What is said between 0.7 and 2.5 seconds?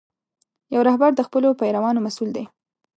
یو رهبر د خپلو پیروانو مسؤل دی.